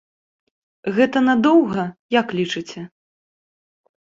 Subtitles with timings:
[0.95, 1.83] Гэта надоўга,
[2.19, 2.81] як лічыце?